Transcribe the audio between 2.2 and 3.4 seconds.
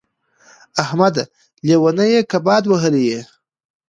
که باد وهلی يې.